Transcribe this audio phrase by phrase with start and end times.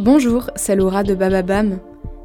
[0.00, 1.78] Bonjour, c'est Laura de Bababam.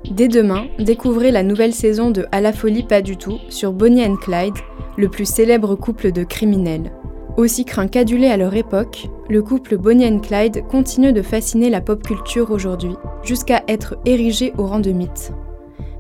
[0.10, 4.06] Dès demain, découvrez la nouvelle saison de À la folie pas du tout sur Bonnie
[4.06, 4.56] and Clyde,
[4.96, 6.94] le plus célèbre couple de criminels.
[7.36, 12.02] Aussi craint à leur époque, le couple Bonnie and Clyde continue de fasciner la pop
[12.02, 15.34] culture aujourd'hui, jusqu'à être érigé au rang de mythe.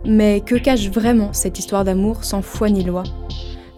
[0.05, 3.03] Mais que cache vraiment cette histoire d'amour sans foi ni loi?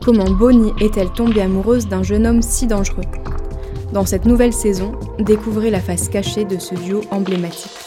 [0.06, 3.06] Comment Bonnie est-elle tombée amoureuse d'un jeune homme si dangereux?
[3.92, 7.86] Dans cette nouvelle saison, découvrez la face cachée de ce duo emblématique.